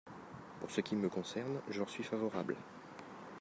Pour 0.59 0.71
ce 0.71 0.81
qui 0.81 0.95
me 0.95 1.09
concerne, 1.09 1.61
je 1.69 1.77
leur 1.77 1.89
suis 1.91 2.01
favorable. 2.03 2.55